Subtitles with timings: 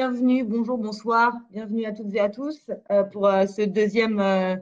[0.00, 4.54] Bienvenue, bonjour, bonsoir, bienvenue à toutes et à tous euh, pour euh, ce deuxième euh,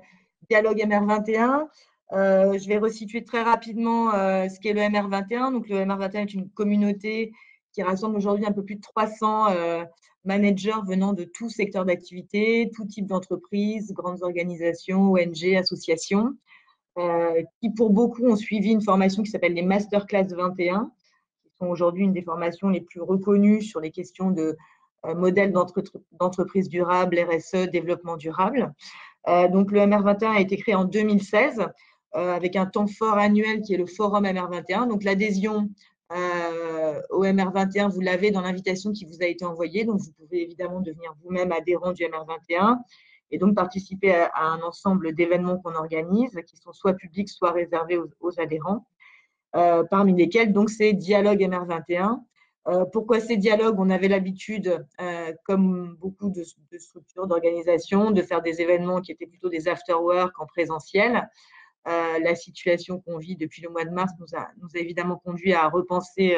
[0.49, 1.67] dialogue MR21.
[2.11, 5.53] je vais resituer très rapidement ce qu'est le MR21.
[5.53, 7.35] Donc, le MR21 est une communauté
[7.73, 9.49] qui rassemble aujourd'hui un peu plus de 300
[10.25, 16.33] managers venant de tout secteur d'activité, tout type d'entreprise, grandes organisations, ONG, associations,
[17.61, 20.91] qui pour beaucoup ont suivi une formation qui s'appelle les Masterclass 21,
[21.59, 24.57] sont aujourd'hui une des formations les plus reconnues sur les questions de
[25.05, 25.53] modèle
[26.13, 28.73] d'entreprise durable, RSE, développement durable.
[29.29, 31.61] Euh, donc, le MR21 a été créé en 2016
[32.15, 34.89] euh, avec un temps fort annuel qui est le forum MR21.
[34.89, 35.69] Donc, l'adhésion
[37.11, 39.85] au MR21, vous l'avez dans l'invitation qui vous a été envoyée.
[39.85, 42.79] Donc, vous pouvez évidemment devenir vous-même adhérent du MR21
[43.33, 47.99] et donc participer à, un ensemble d'événements qu'on organise, qui sont soit publics, soit réservés
[48.21, 48.87] aux adhérents.
[49.55, 52.21] Euh, parmi lesquels donc c'est Dialogue MR21.
[52.69, 53.77] Euh, pourquoi ces dialogues?
[53.79, 56.43] On avait l'habitude, euh, comme beaucoup de,
[56.79, 61.29] structures, d'organisations, de faire des événements qui étaient plutôt des after-work en présentiel.
[61.87, 66.37] la situation qu'on vit depuis le mois de mars nous a, évidemment conduit à repenser,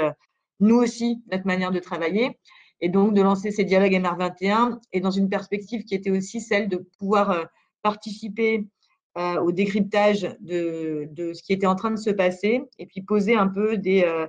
[0.60, 2.38] nous aussi, notre manière de travailler
[2.82, 6.68] et donc de lancer ces dialogues MR21 et dans une perspective qui était aussi celle
[6.68, 7.48] de pouvoir
[7.82, 8.68] participer
[9.18, 13.34] euh, au décryptage de, ce qui était en train de se passer et puis poser
[13.34, 14.26] un peu des, euh, euh,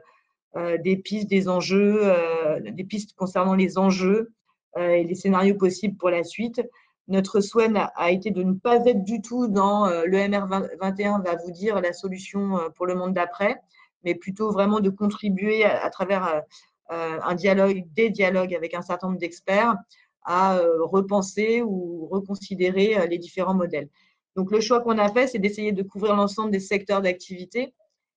[0.55, 2.13] des pistes, des enjeux,
[2.61, 4.31] des pistes concernant les enjeux
[4.77, 6.61] et les scénarios possibles pour la suite.
[7.07, 11.51] Notre souhait a, été de ne pas être du tout dans le MR21 va vous
[11.51, 13.61] dire la solution pour le monde d'après,
[14.03, 16.41] mais plutôt vraiment de contribuer à, à travers
[16.89, 19.75] un dialogue, des dialogues avec un certain nombre d'experts
[20.23, 23.89] à repenser ou reconsidérer les différents modèles.
[24.35, 27.73] Donc, le choix qu'on a fait, c'est d'essayer de couvrir l'ensemble des secteurs d'activité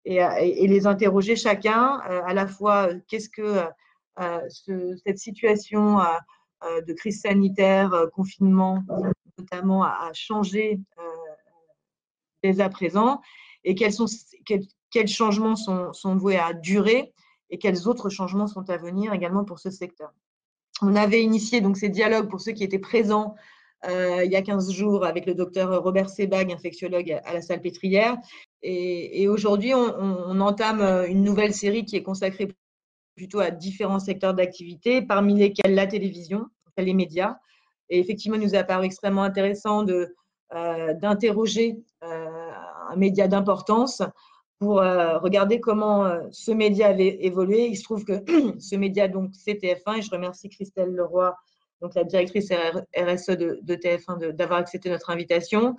[0.06, 3.64] et, euh, les interroger chacun euh, à la fois euh, qu'est-ce que
[5.06, 6.00] cette situation
[6.62, 8.84] de crise sanitaire, confinement,
[9.38, 10.82] notamment, a, changé
[12.44, 13.22] dès à présent
[13.64, 14.08] et quels, sont,
[14.92, 17.14] quels, changements sont, voués à durer
[17.50, 20.12] et quels autres changements sont à venir également pour ce secteur.
[20.82, 23.36] On avait initié donc ces dialogues pour ceux qui étaient présents
[23.88, 27.62] il y a 15 jours avec le docteur Robert Sebag, infectiologue à la salle
[28.62, 32.50] Et, aujourd'hui, on, entame euh, une nouvelle série qui est consacrée
[33.16, 36.46] plutôt à différents secteurs d'activité, parmi lesquels la télévision,
[36.78, 37.38] les médias.
[37.90, 40.16] Et effectivement, il nous a paru extrêmement intéressant de,
[40.54, 44.02] euh, d'interroger un média d'importance
[44.60, 47.68] pour regarder comment ce média avait évolué.
[47.68, 48.24] Il se trouve que
[48.60, 51.36] ce média, donc, c'est TF1, et je remercie Christelle Leroy
[51.82, 55.76] donc la directrice RSE de, TF1, d'avoir accepté notre invitation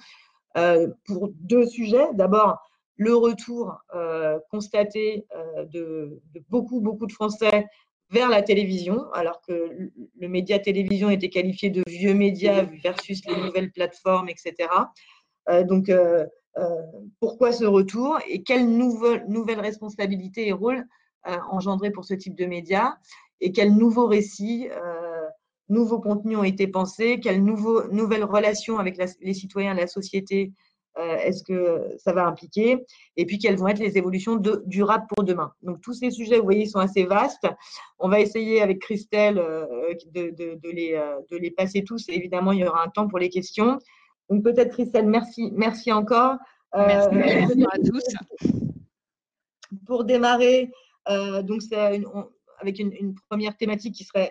[0.57, 2.09] euh, pour deux sujets.
[2.15, 2.59] D'abord,
[3.01, 7.67] le retour euh, constaté euh, de, beaucoup, beaucoup de Français
[8.11, 13.37] vers la télévision, alors que le média télévision était qualifié de vieux média versus les
[13.37, 14.69] nouvelles plateformes, etc.
[15.63, 15.93] donc,
[17.21, 20.85] pourquoi ce retour et quelles nouvelles, responsabilités et rôles
[21.25, 22.97] engendrés pour ce type de médias
[23.41, 24.69] et quels nouveaux récits
[25.69, 30.53] nouveaux contenus ont été pensés, quelles nouvelles relations avec les citoyens la société
[30.99, 32.85] euh, est-ce que ça va impliquer
[33.17, 36.39] Et puis, quelles vont être les évolutions de, durables pour demain Donc, tous ces sujets,
[36.39, 37.47] vous voyez, sont assez vastes.
[37.99, 42.09] On va essayer avec Christelle euh, de, de, les, euh, de, les, passer tous.
[42.09, 43.79] Et évidemment, il y aura un temps pour les questions.
[44.29, 46.37] Donc, peut-être, Christelle, merci, merci encore.
[46.75, 48.05] merci, à tous.
[49.87, 50.71] Pour démarrer,
[51.09, 51.63] donc
[52.61, 54.31] avec une, une, première thématique qui serait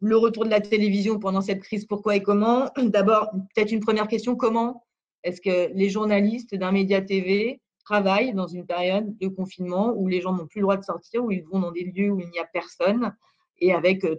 [0.00, 4.08] le retour de la télévision pendant cette crise, pourquoi et comment D'abord, peut-être une première
[4.08, 4.82] question, comment
[5.24, 10.20] est-ce que les journalistes d'un média TV travaillent dans une période de confinement où les
[10.20, 12.28] gens n'ont plus le droit de sortir, où ils vont dans des lieux où il
[12.28, 13.14] n'y a personne
[13.60, 14.16] et avec euh,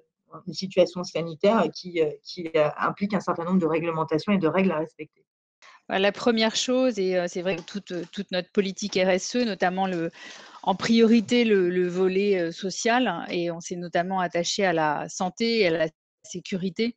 [0.47, 2.09] une situation sanitaire qui, euh,
[2.55, 5.23] euh, implique un certain nombre de réglementations et de règles à respecter?
[5.87, 9.87] Bah, la première chose, et c'est vrai que toute, notre politique RSE, notamment
[10.61, 15.71] en priorité le, volet social et on s'est notamment attaché à la santé et à
[15.71, 15.87] la
[16.23, 16.95] sécurité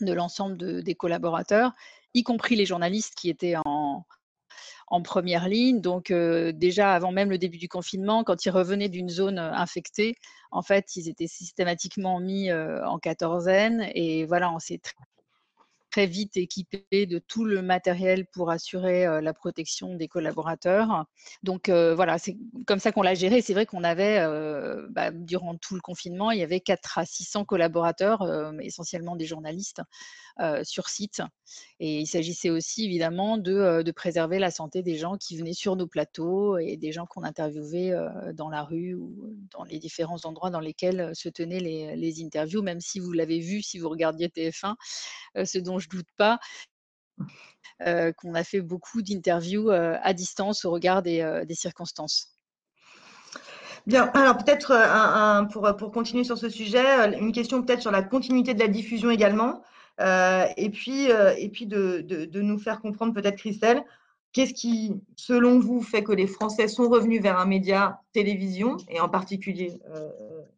[0.00, 1.72] de l'ensemble des collaborateurs,
[2.14, 4.04] y compris les journalistes qui étaient en,
[5.04, 5.80] première ligne.
[5.80, 9.52] Donc euh, déjà avant même le début du confinement, quand ils revenaient d'une zone euh,
[9.52, 10.14] infectée,
[10.50, 14.94] en fait, ils étaient systématiquement mis en quatorzaine et voilà, on s'est très
[15.98, 21.06] très vite équipés de tout le matériel pour assurer la protection des collaborateurs.
[21.42, 22.36] Donc voilà, c'est
[22.68, 23.42] comme ça qu'on l'a géré.
[23.42, 24.24] C'est vrai qu'on avait,
[24.90, 28.22] bah, durant tout le confinement, il y avait 4 à 600 collaborateurs,
[28.60, 29.82] essentiellement des journalistes,
[30.62, 31.20] sur site.
[31.80, 35.88] Et il s'agissait aussi évidemment de, préserver la santé des gens qui venaient sur nos
[35.88, 37.92] plateaux et des gens qu'on interviewait
[38.34, 42.62] dans la rue ou dans les différents endroits dans lesquels se tenaient les, les interviews,
[42.62, 44.76] même si vous l'avez vu, si vous regardiez TF1,
[45.44, 46.38] ce dont je doute pas,
[47.80, 52.28] qu'on a fait beaucoup d'interviews à distance au regard des, circonstances.
[53.86, 58.52] Bien, alors peut-être pour, pour, continuer sur ce sujet, une question peut-être sur la continuité
[58.54, 59.62] de la diffusion également,
[59.98, 63.82] et puis, et puis de, de, nous faire comprendre peut-être Christelle,
[64.32, 69.00] qu'est-ce qui, selon vous, fait que les Français sont revenus vers un média télévision, et
[69.00, 69.78] en particulier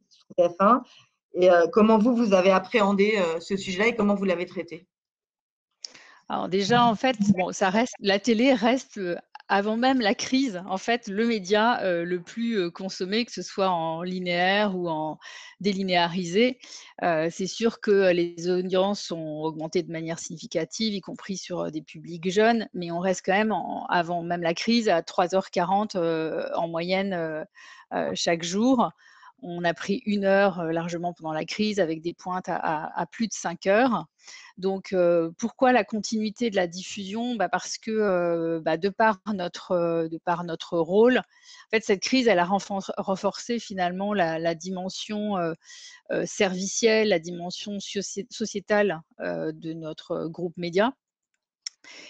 [0.09, 0.83] sur TF1,
[1.35, 4.87] et comment vous, vous avez appréhendé ce sujet et comment vous l'avez traité?
[6.31, 9.01] Alors déjà, en fait, bon, ça reste, la télé reste
[9.49, 14.03] avant même la crise, en fait, le média le plus consommé, que ce soit en
[14.03, 15.19] linéaire ou en
[15.59, 16.61] délinéarisé.
[17.03, 22.31] c'est sûr que les audiences ont augmenté de manière significative, y compris sur des publics
[22.31, 23.53] jeunes, mais on reste quand même,
[23.89, 25.97] avant même la crise, à 3h40
[26.55, 27.45] en moyenne
[28.15, 28.93] chaque jour.
[29.43, 33.33] On a pris une heure largement pendant la crise avec des pointes à, plus de
[33.33, 34.07] 5 heures.
[34.59, 34.95] Donc,
[35.39, 37.37] pourquoi la continuité de la diffusion?
[37.37, 41.23] Bah Parce que bah, de, par notre, de par notre rôle,
[41.81, 45.37] cette crise, a renforcé finalement la, dimension
[46.25, 50.93] servicielle, la dimension sociétale de notre groupe média.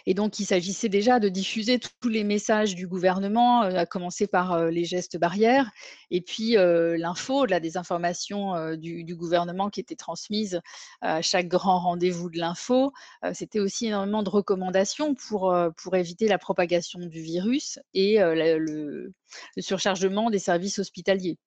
[0.07, 4.67] Et donc, il s'agissait déjà de diffuser tous les messages du gouvernement, à commencer par
[4.67, 5.71] les gestes barrières,
[6.11, 10.61] et puis l'info, la désinformation du, du, gouvernement qui était transmise
[11.01, 12.93] à chaque grand rendez-vous de l'info.
[13.33, 19.13] C'était aussi énormément de recommandations pour, pour éviter la propagation du virus et le,
[19.57, 21.39] le surchargement des services hospitaliers.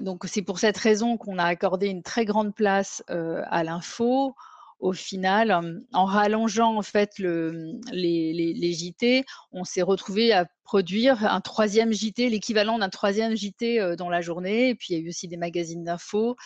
[0.00, 4.34] Donc, c'est pour cette raison qu'on a accordé une très grande place à l'info,
[4.84, 11.90] au final, en rallongeant en fait les, JT, on s'est retrouvé à produire un troisième
[11.90, 14.68] JT, l'équivalent d'un troisième JT dans la journée.
[14.68, 16.36] Et puis il y a eu aussi des magazines d'infos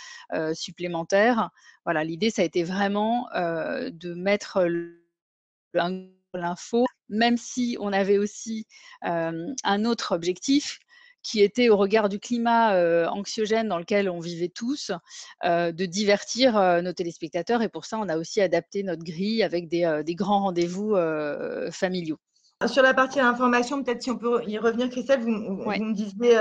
[0.52, 1.50] supplémentaires.
[1.84, 4.64] Voilà, l'idée ça a été vraiment de mettre
[6.32, 8.68] l'info, même si on avait aussi
[9.02, 10.78] un autre objectif
[11.22, 14.92] qui était au regard du climat euh, anxiogène dans lequel on vivait tous,
[15.44, 17.62] euh, de divertir euh, nos téléspectateurs.
[17.62, 20.96] Et pour ça, on a aussi adapté notre grille avec des, grands rendez-vous
[21.70, 22.18] familiaux.
[22.66, 26.36] Sur la partie information, peut-être si on peut y revenir, Christelle, vous, me disiez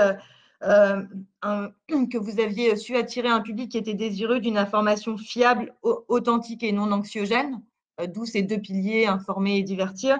[2.10, 6.72] que vous aviez su attirer un public qui était désireux d'une information fiable, authentique et
[6.72, 7.62] non anxiogène,
[8.08, 10.18] d'où ces deux piliers, informer et divertir.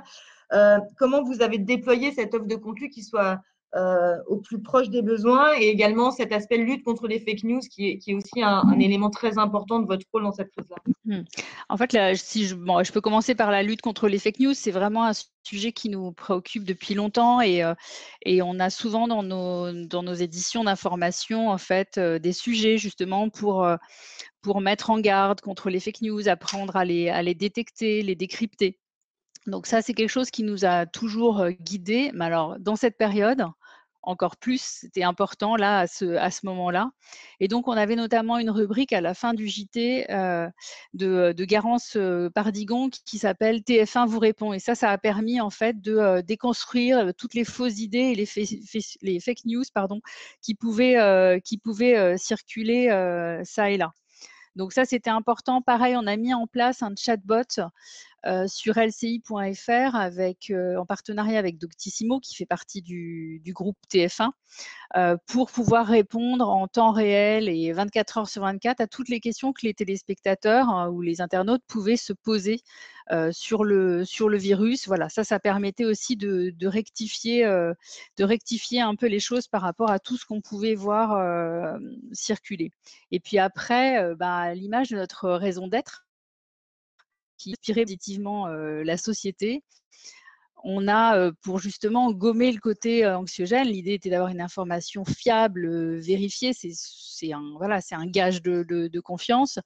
[0.97, 3.41] comment vous avez déployé cette offre de contenu qui soit
[3.75, 7.89] au plus proche des besoins et également cet aspect lutte contre les fake news qui
[7.89, 10.77] est, qui est aussi un, élément très important de votre rôle dans cette crise-là.
[11.05, 11.25] Hmm.
[11.69, 14.55] En fait, si je, bon, je peux commencer par la lutte contre les fake news.
[14.55, 15.13] C'est vraiment un
[15.43, 17.75] sujet qui nous préoccupe depuis longtemps et, euh,
[18.25, 22.79] et on a souvent dans nos, dans nos éditions d'information en fait euh, des sujets
[22.79, 23.67] justement pour,
[24.43, 28.15] pour mettre en garde contre les fake news, apprendre à les, à les détecter, les
[28.15, 28.79] décrypter.
[29.47, 32.11] Donc ça, c'est quelque chose qui nous a toujours guidés.
[32.13, 33.47] Mais alors, dans cette période,
[34.09, 36.91] encore plus, c'était important là à ce, à ce moment-là.
[37.41, 41.97] Et donc, on avait notamment une rubrique à la fin du JT de, de, Garance
[42.35, 44.53] Pardigon qui, s'appelle TF1 vous répond.
[44.53, 48.29] Et ça, ça a permis en fait de déconstruire toutes les fausses idées et les,
[49.03, 50.01] les fake news pardon,
[50.43, 52.89] qui pouvaient, qui pouvaient circuler
[53.45, 53.93] ça et là.
[54.59, 55.63] Donc ça, c'était important.
[55.63, 57.69] Pareil, on a mis en place un chatbot euh,
[58.47, 64.31] sur lci.fr avec, en partenariat avec Doctissimo, qui fait partie du, groupe TF1,
[64.97, 69.21] euh, pour pouvoir répondre en temps réel et 24 heures sur 24 à toutes les
[69.21, 72.61] questions que les téléspectateurs hein, ou les internautes pouvaient se poser
[73.31, 74.87] sur, le, sur le virus.
[74.87, 79.91] Voilà, ça, ça permettait aussi de, rectifier, de rectifier un peu les choses par rapport
[79.91, 81.79] à tout ce qu'on pouvait voir
[82.13, 82.71] circuler.
[83.11, 86.08] Et puis après, bah, l'image de notre raison d'être,
[87.39, 89.63] qui inspirait positivement la société.
[90.65, 96.53] On a, pour justement gommer le côté anxiogène, l'idée était d'avoir une information fiable, vérifiée.
[96.53, 99.59] C'est un, gage de, confiance.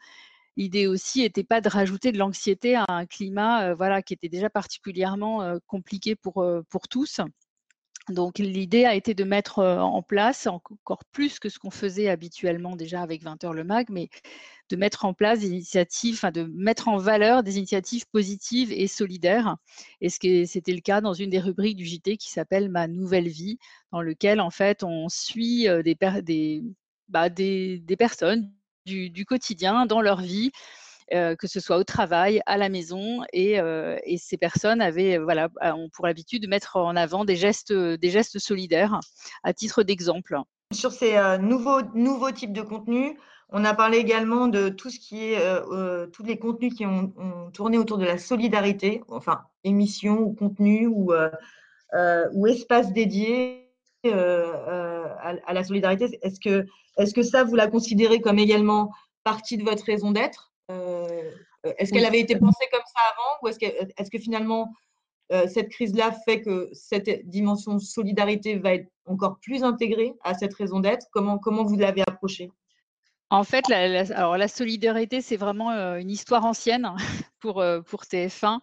[0.56, 4.50] L'idée aussi n'était pas de rajouter de l'anxiété à un climat voilà, qui était déjà
[4.50, 7.20] particulièrement compliqué pour tous.
[8.08, 12.74] Donc l'idée a été de mettre en place, encore plus que ce qu'on faisait habituellement
[12.74, 14.08] déjà avec 20 heures le MAG, mais
[14.70, 18.88] de mettre en place des initiatives, enfin de mettre en valeur des initiatives positives et
[18.88, 19.56] solidaires.
[20.00, 23.58] Et c'était le cas dans une des rubriques du JT qui s'appelle Ma nouvelle vie,
[23.92, 26.62] dans lequel en fait on suit des, des,
[27.08, 28.52] bah, des, des personnes
[28.84, 30.50] du, quotidien dans leur vie
[31.12, 33.22] euh, que ce soit au travail, à la maison.
[33.32, 37.72] Et, euh, ces personnes avaient, voilà, ont pour habitude de mettre en avant des gestes,
[37.72, 39.00] des gestes solidaires
[39.42, 40.38] à titre d'exemple.
[40.72, 43.14] Sur ces euh, nouveaux, nouveaux types de contenus,
[43.50, 45.38] on a parlé également de tout ce qui est,
[46.12, 47.12] tous les contenus qui ont,
[47.52, 51.12] tourné autour de la solidarité, enfin, émissions ou contenus ou,
[52.32, 53.68] ou espaces dédiés
[54.06, 56.18] à, à, la solidarité.
[56.22, 56.66] Est-ce que,
[56.96, 58.90] est que ça, vous la considérez comme également
[59.22, 60.51] partie de votre raison d'être?
[60.68, 64.72] Est-ce qu'elle avait été pensée comme ça avant ou est-ce que, est que finalement
[65.48, 70.80] cette crise-là fait que cette dimension solidarité va être encore plus intégrée à cette raison
[70.80, 71.06] d'être?
[71.10, 72.50] Comment, comment vous l'avez approchée?
[73.30, 76.90] En fait, la, alors la solidarité, c'est vraiment une histoire ancienne
[77.40, 78.60] pour, pour TF1.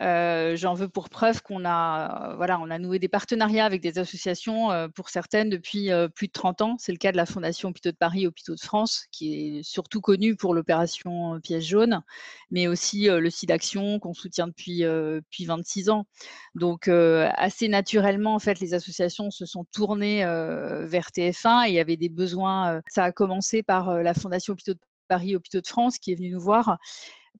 [0.00, 3.98] Euh, j'en veux pour preuve qu'on a, voilà, on a noué des partenariats avec des
[3.98, 6.76] associations, euh, pour certaines depuis euh, plus de 30 ans.
[6.78, 10.00] C'est le cas de la Fondation Hôpitaux de Paris, Hôpitaux de France, qui est surtout
[10.00, 12.02] connue pour l'opération Pièce jaune,
[12.50, 16.06] mais aussi le site d'action qu'on soutient depuis, depuis 26 ans.
[16.54, 21.80] Donc, assez naturellement, en fait, les associations se sont tournées vers TF1 et il y
[21.80, 22.80] avait des besoins.
[22.88, 26.30] ça a commencé par la Fondation Hôpitaux de Paris, Hôpitaux de France, qui est venue
[26.30, 26.78] nous voir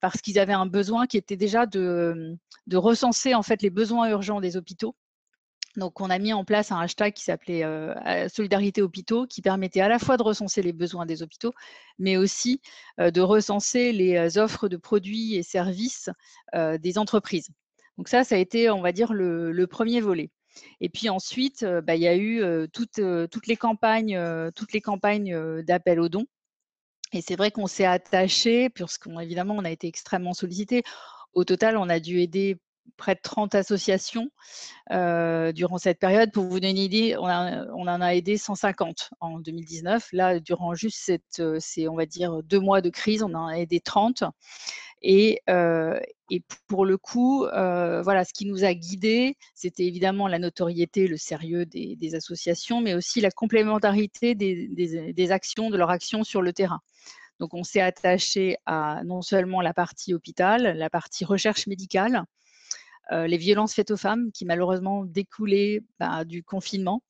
[0.00, 4.08] parce qu'ils avaient un besoin qui était déjà de, de, recenser en fait les besoins
[4.10, 4.94] urgents des hôpitaux.
[5.76, 9.80] Donc, on a mis en place un hashtag qui s'appelait euh, Solidarité Hôpitaux, qui permettait
[9.80, 11.52] à la fois de recenser les besoins des hôpitaux,
[11.98, 12.60] mais aussi
[12.98, 16.10] euh, de recenser les euh, offres de produits et services
[16.54, 17.48] des entreprises.
[17.96, 20.30] Donc ça, ça a été, on va dire, le, premier volet.
[20.80, 22.42] Et puis ensuite, bah, il y a eu
[22.72, 22.98] toutes
[23.46, 24.18] les campagnes,
[24.56, 26.26] toutes les campagnes d'appel aux dons
[27.12, 30.82] et c'est vrai qu'on s'est attaché, puisqu'évidemment, on a été extrêmement sollicité.
[31.34, 32.58] Au total, on a dû aider
[32.96, 34.30] près de 30 associations
[34.92, 36.32] euh, durant cette période.
[36.32, 40.08] Pour vous donner une idée, on, en a aidé 150 en 2019.
[40.12, 43.54] Là, durant juste euh, ces, on va dire, deux mois de crise, on en a
[43.54, 44.24] aidé 30.
[45.02, 45.98] Et, euh,
[46.30, 51.16] et pour le coup, voilà, ce qui nous a guidés, c'était évidemment la notoriété, le
[51.16, 56.80] sérieux des, associations, mais aussi la complémentarité des, actions, de leurs actions sur le terrain.
[57.40, 62.39] Donc, on s'est attaché à non seulement la partie hôpital, la partie recherche médicale, euh,
[63.10, 65.82] les violences faites aux femmes qui malheureusement découlaient
[66.26, 67.02] du confinement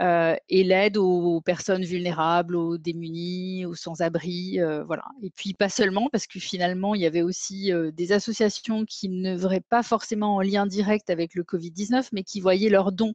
[0.00, 5.04] euh, et l'aide aux personnes vulnérables, aux démunis, aux sans-abri, euh, voilà.
[5.22, 9.36] Et puis pas seulement parce que finalement il y avait aussi des associations qui ne
[9.36, 13.14] veraient pas forcément en lien direct avec le Covid-19, mais qui voyaient leurs dons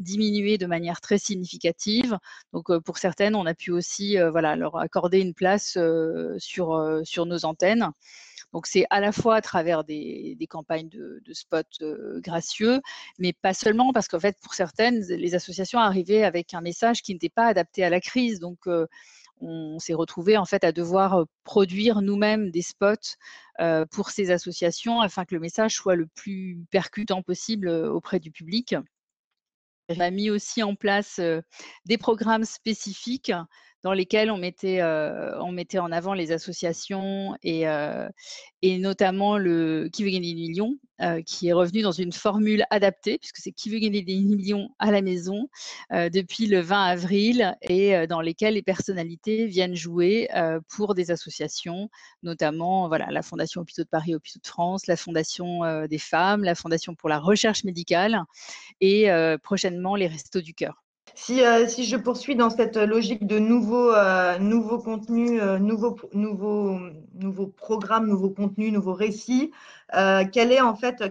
[0.00, 2.18] diminuer de manière très significative.
[2.52, 5.78] Donc pour certaines, on a pu aussi voilà, leur accorder une place
[6.38, 7.90] sur, sur nos antennes.
[8.54, 12.80] Donc c'est à la fois à travers des, campagnes de, spots euh, gracieux,
[13.18, 17.12] mais pas seulement parce qu'en fait pour certaines, les associations arrivaient avec un message qui
[17.12, 18.38] n'était pas adapté à la crise.
[18.38, 18.86] Donc euh,
[19.40, 23.16] on s'est retrouvé en fait à devoir euh, produire nous-mêmes des spots
[23.90, 28.74] pour ces associations afin que le message soit le plus percutant possible auprès du public.
[29.88, 31.20] On a mis aussi en place
[31.84, 33.32] des programmes spécifiques
[33.84, 37.64] dans lesquels on mettait, on mettait en avant les associations et,
[38.62, 40.78] et notamment le Qui veut gagner des millions,
[41.26, 44.90] qui est revenu dans une formule adaptée, puisque c'est Qui veut gagner des millions à
[44.90, 45.50] la maison
[45.90, 50.28] depuis le 20 avril et dans lesquels les personnalités viennent jouer
[50.70, 51.90] pour des associations,
[52.22, 56.54] notamment voilà, la Fondation Hôpitaux de Paris, Hôpitaux de France, la Fondation des femmes, la
[56.54, 58.22] Fondation pour la recherche médicale
[58.80, 59.10] et
[59.42, 60.83] prochainement les Restos du Cœur.
[61.30, 65.94] Euh, si, je poursuis dans cette logique de nouveaux, euh, contenus, euh, nouveaux,
[67.56, 69.52] programmes, nouveaux contenus, nouveaux récits,
[69.92, 71.02] quelle est en fait,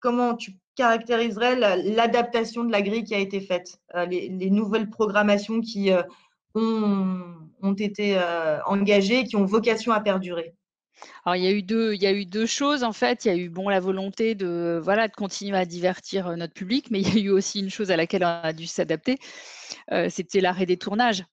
[0.00, 5.90] comment tu caractériserais l'adaptation de la grille qui a été faite, les, nouvelles programmations qui
[6.54, 7.22] ont,
[7.62, 8.18] ont, été
[8.66, 10.54] engagées, qui ont vocation à perdurer?
[11.24, 13.24] Alors, il y a eu deux, il y a eu deux choses en fait.
[13.24, 16.54] Il y a eu bon la volonté de voilà de continuer à divertir euh, notre
[16.54, 19.18] public, mais il y a eu aussi une chose à laquelle on a dû s'adapter.
[19.92, 21.24] Euh, c'était l'arrêt des tournages.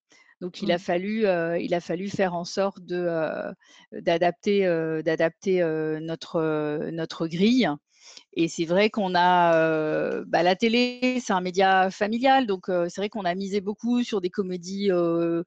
[0.41, 0.79] Donc, il a mmh.
[0.79, 3.07] fallu, euh, il a fallu faire en sorte de
[3.91, 4.65] d'adapter,
[5.05, 5.63] d'adapter
[6.01, 7.69] notre notre grille.
[8.33, 13.09] Et c'est vrai qu'on a bah, la télé, c'est un média familial, donc c'est vrai
[13.09, 15.43] qu'on a misé beaucoup sur des comédies euh,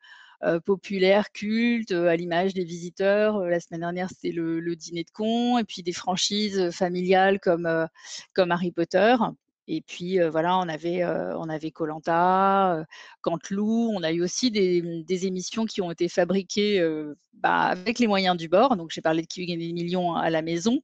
[0.65, 3.37] populaire, culte, euh, à l'image des visiteurs.
[3.37, 7.89] Euh, la semaine dernière, c'était le, dîner de con, et puis des franchises familiales comme,
[8.35, 9.17] comme Harry Potter.
[9.67, 12.85] Et puis voilà, on avait on avait Colanta,
[13.23, 13.93] Canteloup.
[13.95, 16.85] On a eu aussi des, émissions qui ont été fabriquées
[17.35, 18.77] bah, avec les moyens du bord.
[18.77, 20.81] Donc j'ai parlé de qui gagne des millions à la maison,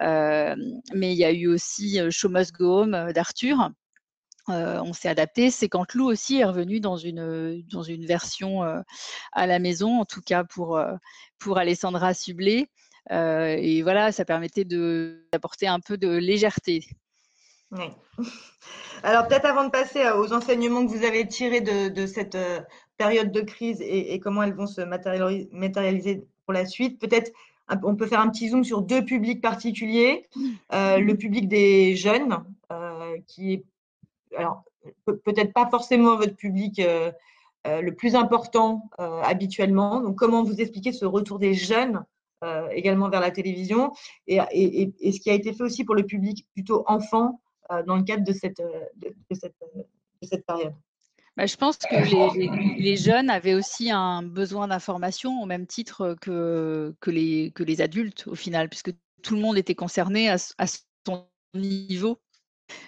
[0.00, 3.70] mais il y a eu aussi Show Must Go Home d'Arthur.
[4.48, 5.50] On s'est adapté.
[5.50, 8.62] C'est Canteloup aussi est revenu dans une, dans une version
[9.32, 10.80] à la maison, en tout cas pour,
[11.38, 12.68] pour Alessandra Sublet.
[13.10, 16.86] et voilà, ça permettait d'apporter un peu de légèreté
[17.74, 17.84] oui.
[19.02, 22.60] Alors peut-être avant de passer aux enseignements que vous avez tirés de, cette euh,
[22.96, 27.32] période de crise et, comment elles vont se matérialiser pour la suite, peut-être
[27.82, 30.28] on peut faire un petit zoom sur deux publics particuliers.
[30.74, 32.44] Euh, le public des jeunes,
[33.26, 33.64] qui est
[34.36, 34.64] alors
[35.24, 36.80] peut-être pas forcément votre public
[37.64, 40.00] le plus important habituellement.
[40.00, 42.04] Donc comment vous expliquez ce retour des jeunes
[42.72, 43.92] également vers la télévision
[44.26, 47.40] et, ce qui a été fait aussi pour le public plutôt enfant
[47.72, 49.82] euh, dans le cadre de cette, euh, de, cette, euh,
[50.20, 50.74] de cette période?
[51.36, 56.94] Bah, je pense que les, jeunes avaient aussi un besoin d'information au même titre que,
[57.00, 60.66] que, les, que les adultes au final, puisque tout le monde était concerné à, à
[60.66, 62.20] son niveau.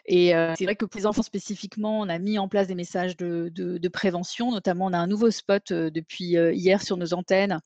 [0.06, 3.16] Et c'est vrai que pour les enfants spécifiquement, on a mis en place des messages
[3.16, 4.50] de, prévention.
[4.50, 7.60] Notamment, on a un nouveau spot depuis hier sur nos antennes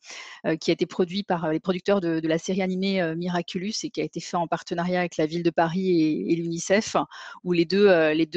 [0.60, 4.04] qui a été produit par les producteurs de, la série animée Miraculous et qui a
[4.04, 6.96] été fait en partenariat avec la ville de Paris et, l'UNICEF,
[7.44, 7.88] où les deux,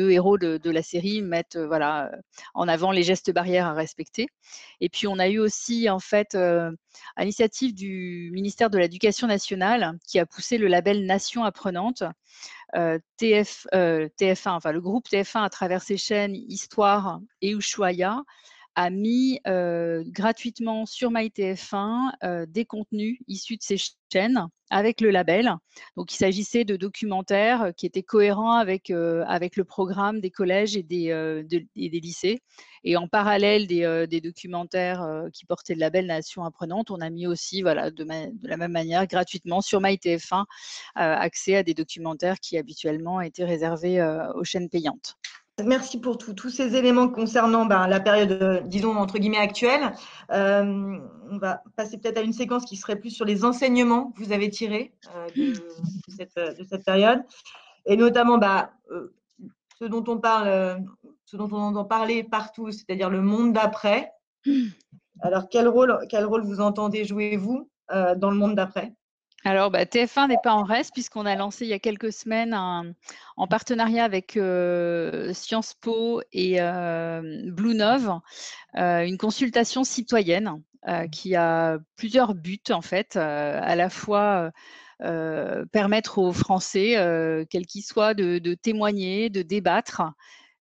[0.10, 1.58] héros de, la série mettent
[2.54, 4.28] en avant les gestes barrières à respecter.
[4.82, 6.38] Et puis, on a eu aussi, en fait,
[7.18, 12.04] l'initiative du ministère de l'Éducation nationale, qui a poussé le label Nation apprenante,
[13.18, 18.24] TF, TF1, enfin le groupe TF1 à travers ses chaînes Histoire et Ushuaïa
[18.76, 23.78] a mis gratuitement sur MyTF1 euh, des contenus issus de ces
[24.12, 25.54] chaînes avec le label.
[25.98, 30.82] Donc, il s'agissait de documentaires qui étaient cohérents avec, avec le programme des collèges et
[30.84, 32.42] des, des lycées.
[32.84, 37.28] Et en parallèle des, des documentaires qui portaient le label Nation apprenante, on a mis
[37.28, 40.46] aussi, voilà, de, de la même manière, gratuitement sur MyTF1,
[40.96, 44.02] accès à des documentaires qui habituellement étaient réservés
[44.34, 45.18] aux chaînes payantes.
[45.62, 49.92] Merci pour tous ces éléments concernant ben, la période, euh, disons, entre guillemets, actuelle.
[50.32, 50.98] Euh,
[51.30, 54.32] on va passer peut-être à une séquence qui serait plus sur les enseignements que vous
[54.32, 57.22] avez tirés euh, de, cette, période.
[57.86, 58.72] Et notamment, bah,
[59.78, 60.84] ce dont on parle,
[61.26, 64.12] ce dont on entend parler partout, c'est-à-dire le monde d'après.
[65.22, 68.96] Alors, quel rôle, quel rôle vous entendez jouer, vous, dans le monde d'après?
[69.46, 72.54] Alors, bah, TF1 n'est pas en reste puisqu'on a lancé il y a quelques semaines
[72.54, 78.20] en partenariat avec euh, Sciences Po et euh, Blue Nove
[78.78, 80.62] euh, une consultation citoyenne
[81.14, 84.52] qui a plusieurs buts en fait, à la fois
[85.00, 86.96] permettre aux Français,
[87.50, 90.02] quels qu'ils soient, de, témoigner, de débattre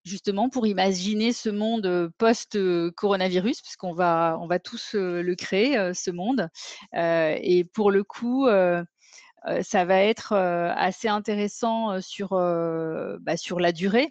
[0.05, 6.49] justement pour imaginer ce monde post-coronavirus, puisqu'on va, on va tous le créer, ce monde.
[6.95, 14.09] et pour le coup, ça va être assez intéressant sur, bah, sur la durée,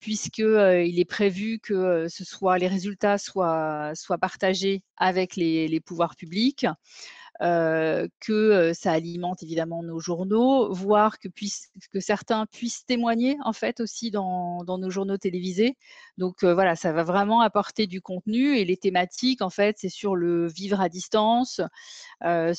[0.00, 2.06] puisqu'il est prévu que
[2.58, 6.66] les résultats soient, partagés avec les pouvoirs publics.
[7.42, 11.26] Euh, que euh, ça alimente évidemment nos journaux, voire que,
[11.92, 15.76] que certains puissent témoigner en fait aussi dans, nos journaux télévisés.
[16.16, 19.88] Donc euh, voilà, ça va vraiment apporter du contenu et les thématiques en fait, c'est
[19.88, 21.60] sur le vivre à distance,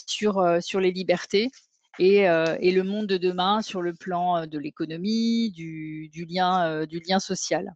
[0.08, 1.50] sur, les libertés.
[1.98, 7.74] Et, le monde de demain sur le plan de l'économie, du lien social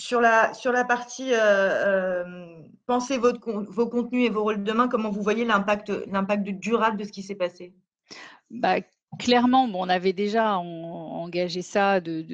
[0.00, 4.88] sur la, sur partie euh, euh, pensez votre, vos contenus et vos rôles de demain,
[4.88, 5.92] comment vous voyez l'impact,
[6.58, 7.74] durable de ce qui s'est passé?
[8.50, 8.76] Bah,
[9.18, 12.24] Clairement, on avait déjà engagé ça de,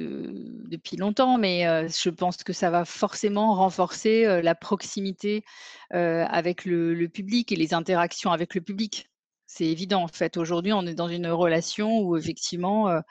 [0.67, 5.43] depuis longtemps, mais euh, je pense que ça va forcément renforcer la proximité
[5.89, 9.09] avec le, public et les interactions avec le public.
[9.47, 10.37] C'est évident, en fait.
[10.37, 13.01] Aujourd'hui, on est dans une relation où, effectivement,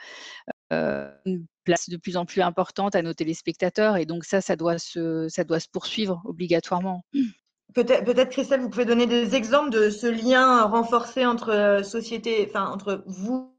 [1.66, 3.98] place de plus en plus importante à nos téléspectateurs.
[3.98, 7.04] Et donc ça, ça doit se, ça doit se poursuivre obligatoirement.
[7.74, 12.70] Peut-être, Christelle, vous pouvez donner des exemples de ce lien renforcé entre euh, société, enfin
[12.70, 13.52] entre vous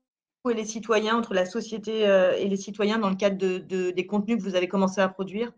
[0.50, 4.08] et les citoyens, entre la société euh, et les citoyens dans le cadre de, des
[4.08, 5.52] contenus que vous avez commencé à produire?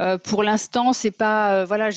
[0.00, 1.90] Euh, pour l'instant, c'est pas euh, voilà.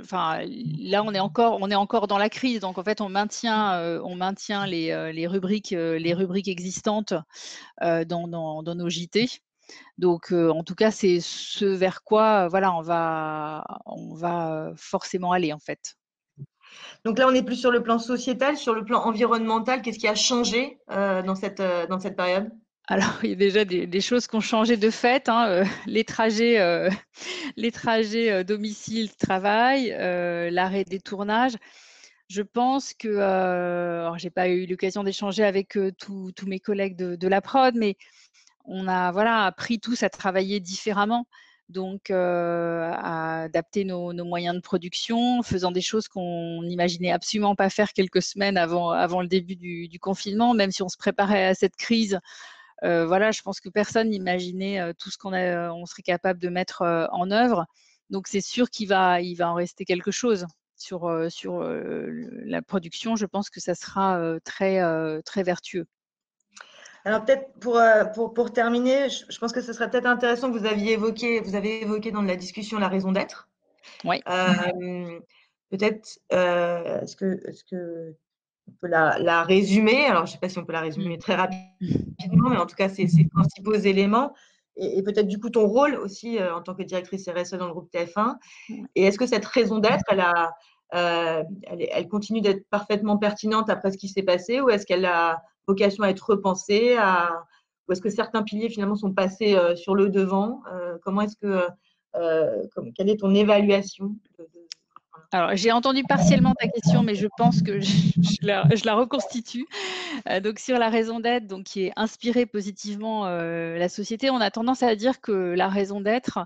[0.00, 0.40] Enfin,
[0.78, 2.60] là, on est encore, on est encore dans la crise.
[2.60, 3.98] Donc, en fait, on maintient, euh,
[4.66, 5.72] les, rubriques,
[6.48, 7.14] existantes
[7.80, 9.28] dans, nos JT.
[9.98, 15.96] Donc, en tout cas, c'est ce vers quoi, voilà, on va, forcément aller en fait.
[17.04, 19.82] Donc là, on est plus sur le plan sociétal, sur le plan environnemental.
[19.82, 22.50] Qu'est-ce qui a changé dans cette période?
[22.90, 25.28] Alors, il y a déjà des, choses qui ont changé de fait.
[25.28, 26.90] Hein, euh, les trajets, euh,
[27.56, 29.90] les trajets euh, domicile-travail,
[30.50, 31.54] l'arrêt des tournages.
[32.28, 37.40] Je pense que, alors j'ai pas eu l'occasion d'échanger avec tous mes collègues de, la
[37.40, 37.96] prod, mais
[38.64, 41.26] on a voilà appris tous à travailler différemment.
[41.68, 47.92] Donc, à adapter nos, moyens de production, faisant des choses qu'on n'imaginait absolument pas faire
[47.92, 51.54] quelques semaines avant, avant le début du, du, confinement, même si on se préparait à
[51.54, 52.20] cette crise
[52.84, 56.48] euh, voilà, je pense que personne n'imaginait euh, tout ce qu'on on serait capable de
[56.48, 57.66] mettre euh, en œuvre.
[58.08, 63.14] Donc c'est sûr qu'il va, il va en rester quelque chose sur, sur la production.
[63.14, 64.80] Je pense que ça sera très,
[65.22, 65.86] très vertueux.
[67.04, 67.80] Alors peut-être pour,
[68.14, 71.54] pour, pour, terminer, je, pense que ce serait peut-être intéressant que vous aviez évoqué, vous
[71.54, 73.48] avez évoqué dans la discussion la raison d'être.
[74.04, 74.20] Oui.
[75.70, 78.16] peut-être, est-ce que, est -ce que
[78.70, 80.06] on peut la, résumer.
[80.06, 82.76] Alors, je ne sais pas si on peut la résumer très rapidement, mais en tout
[82.76, 84.32] cas, c'est ces principaux éléments.
[84.76, 87.72] Et, peut-être du coup ton rôle aussi euh, en tant que directrice RSE dans le
[87.72, 88.36] groupe TF1.
[88.94, 90.52] Et est-ce que cette raison d'être, elle, a,
[90.94, 95.42] euh, elle, continue d'être parfaitement pertinente après ce qui s'est passé ou est-ce qu'elle a
[95.66, 97.44] vocation à être repensée à,
[97.88, 100.62] Ou est-ce que certains piliers finalement sont passés euh, sur le devant
[101.02, 101.66] Comment est-ce que.
[102.94, 104.14] quelle est ton évaluation
[105.32, 107.92] alors, j'ai entendu partiellement ta question, mais je pense que je,
[108.42, 109.64] la, reconstitue.
[110.28, 114.40] Euh, donc, sur la raison d'être, donc qui est inspirée positivement euh, la société, on
[114.40, 116.40] a tendance à dire que la raison d'être,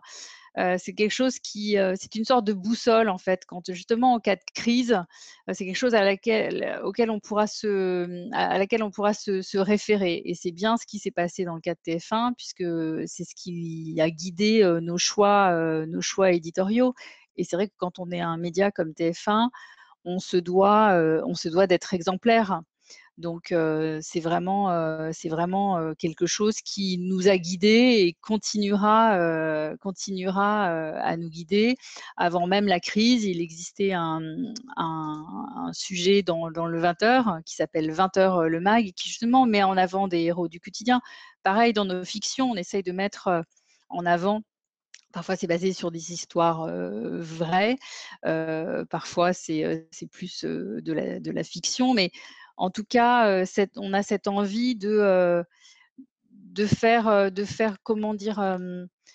[0.59, 3.45] euh, c'est quelque chose qui, c'est une sorte de boussole en fait.
[3.47, 5.03] Quand justement en cas de crise,
[5.51, 9.57] c'est quelque chose à laquelle, auquel on pourra se, à laquelle on pourra se, se
[9.57, 10.23] référer.
[10.27, 12.65] Et c'est bien ce qui s'est passé dans le cas de TF1, puisque
[13.09, 16.95] c'est ce qui a guidé nos choix, nos choix éditoriaux.
[17.37, 19.49] Et c'est vrai que quand on est un média comme TF1,
[20.05, 20.93] on se doit,
[21.27, 22.61] on se doit d'être exemplaire.
[23.17, 23.55] Donc
[24.03, 31.29] c'est vraiment, c'est vraiment quelque chose qui nous a guidés et continuera, continuera à nous
[31.29, 31.77] guider.
[32.17, 34.21] Avant même la crise, il existait un,
[35.73, 40.09] sujet dans, dans, le 20h qui s'appelle 20h le mag, qui justement met en avant
[40.09, 41.01] des héros du quotidien.
[41.45, 43.45] Pareil dans nos fictions, on essaye de mettre
[43.91, 44.43] en avant
[45.15, 47.77] Parfois, c'est basé sur des histoires vraies.
[48.91, 51.95] parfois, c'est plus de la, fiction.
[51.95, 52.11] Mais
[52.57, 53.45] en tout cas,
[53.77, 55.45] on a cette envie de,
[56.67, 58.59] faire, de faire, comment dire,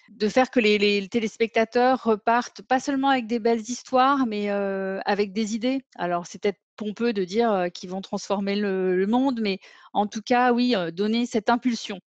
[0.08, 5.54] de faire que les, téléspectateurs repartent pas seulement avec des belles histoires, mais avec des
[5.54, 5.84] idées.
[5.96, 9.60] Alors, c'est peut-être pompeux de dire qu'ils vont transformer le, monde, mais
[9.92, 12.00] en tout cas, oui, donner cette impulsion.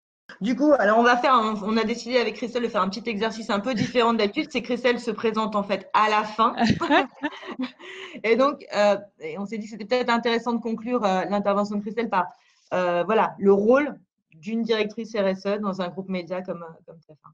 [0.42, 3.09] Du coup, alors on va faire, on a décidé avec Christelle de faire un petit
[3.09, 4.48] exercice un peu différent d'habitude.
[4.50, 6.57] C'est Christelle se présente en fait à la fin.
[8.24, 8.96] et donc, euh,
[9.38, 12.26] on s'est dit que c'était peut-être intéressant de conclure euh, l'intervention de Christelle par
[12.74, 14.00] euh, voilà, le rôle
[14.35, 17.31] d'une directrice RSE dans un groupe média comme, comme TF1.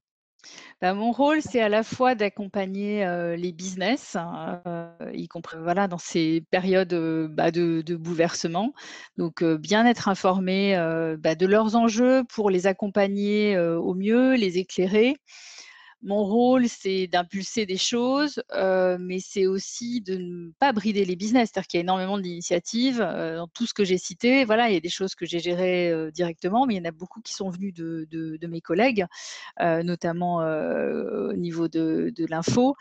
[0.81, 3.05] Bah, mon rôle, c'est à la fois d'accompagner
[3.37, 4.16] les business,
[5.12, 6.94] y compris voilà, dans ces périodes
[7.31, 8.72] bah, de, bouleversement.
[9.16, 10.77] Donc, bien être informé
[11.18, 15.16] bah, de leurs enjeux pour les accompagner au mieux, les éclairer.
[16.03, 21.17] Mon rôle, c'est d'impulser des choses, euh, mais c'est aussi de ne pas brider les
[21.17, 21.51] business.
[21.53, 24.45] C'est-à-dire qu'il y a énormément d'initiatives euh, dans tout ce que j'ai cité.
[24.45, 26.89] Voilà, il y a des choses que j'ai gérées euh, directement, mais il y en
[26.89, 29.07] a beaucoup qui sont venues de, mes collègues,
[29.61, 32.77] notamment au niveau de, l'info.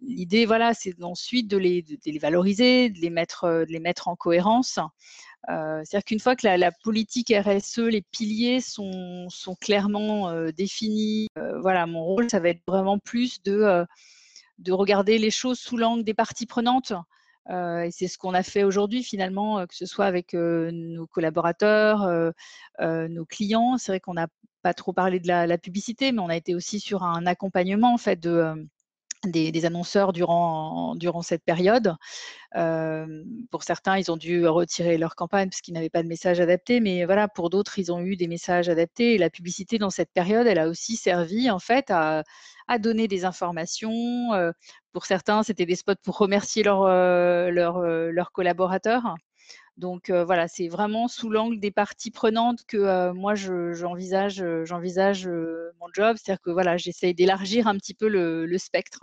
[0.00, 1.84] L'idée, voilà, c'est ensuite de les,
[2.20, 3.10] valoriser, de les
[3.80, 4.78] mettre en cohérence.
[5.48, 9.28] Euh, c'est-à-dire qu'une fois que la, politique RSE, les piliers sont,
[9.60, 13.84] clairement euh, définis, euh, voilà, mon rôle, ça va être vraiment plus de,
[14.58, 16.92] de regarder les choses sous l'angle des parties prenantes.
[17.48, 22.32] et c'est ce qu'on a fait aujourd'hui finalement, que ce soit avec nos collaborateurs,
[22.80, 23.78] nos clients.
[23.78, 24.28] C'est vrai qu'on n'a
[24.62, 27.94] pas trop parlé de la, la, publicité, mais on a été aussi sur un accompagnement
[27.94, 28.68] en fait de
[29.24, 31.94] des, annonceurs durant, durant cette période.
[32.56, 36.40] Euh, pour certains, ils ont dû retirer leur campagne parce qu'ils n'avaient pas de message
[36.40, 39.18] adapté, mais voilà, pour d'autres, ils ont eu des messages adaptés.
[39.18, 42.24] La publicité dans cette période, elle a aussi servi en fait à,
[42.68, 44.32] à donner des informations.
[44.34, 44.52] Euh,
[44.92, 46.84] pour certains, c'était des spots pour remercier leurs
[47.50, 49.14] leur, euh, leurs collaborateurs.
[49.80, 56.16] Donc voilà, c'est vraiment sous l'angle des parties prenantes que moi j'envisage j'envisage mon job,
[56.16, 59.00] c'est-à-dire que voilà, j'essaye d'élargir un petit peu le, spectre.